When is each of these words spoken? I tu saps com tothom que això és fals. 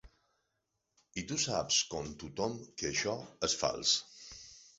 I 1.21 1.23
tu 1.31 1.37
saps 1.43 1.81
com 1.91 2.09
tothom 2.25 2.57
que 2.81 2.89
això 2.91 3.15
és 3.51 3.59
fals. 3.61 3.95